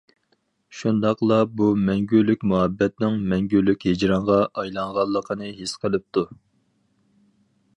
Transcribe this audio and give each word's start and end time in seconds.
شۇنداقلا 0.77 1.35
بۇ 1.59 1.67
مەڭگۈلۈك 1.89 2.45
مۇھەببەتنىڭ 2.51 3.19
مەڭگۈلۈك 3.33 3.85
ھىجرانغا 3.91 4.39
ئايلانغانلىقىنى 4.63 5.51
ھېس 5.61 5.75
قىلىپتۇ. 5.85 6.25